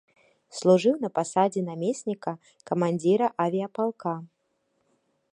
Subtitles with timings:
[0.59, 2.33] Служыў на пасадзе намесніка
[2.69, 4.13] камандзіра авіяпалка.